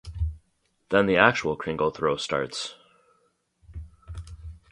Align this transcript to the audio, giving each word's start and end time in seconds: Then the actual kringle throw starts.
Then 0.89 1.05
the 1.05 1.15
actual 1.15 1.55
kringle 1.55 1.91
throw 1.91 2.17
starts. 2.17 2.73